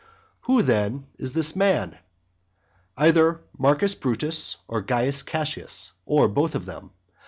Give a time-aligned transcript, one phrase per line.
[0.03, 0.07] XI
[0.47, 1.95] Who then is that man?
[2.97, 6.89] Either Marcus Brutus, or Caius Cassius, or both of them.